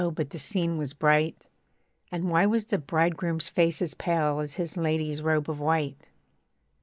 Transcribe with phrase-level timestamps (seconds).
[0.15, 1.45] but the scene was bright,
[2.11, 6.07] And why was the bridegroom's face as pale As his lady's robe of white?